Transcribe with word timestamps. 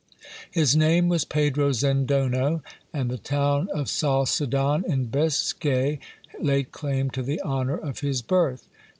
His 0.49 0.75
name 0.75 1.09
was 1.09 1.25
Pedro 1.25 1.69
Zendono, 1.73 2.63
and 2.91 3.07
the 3.11 3.19
town 3.19 3.69
of 3.71 3.87
Salsedon 3.87 4.83
in 4.83 5.05
Biscay 5.05 5.99
laid 6.39 6.71
claim 6.71 7.11
to 7.11 7.21
the 7.21 7.39
honour 7.43 7.77
of 7.77 7.99
his 7.99 8.23
birth. 8.23 8.67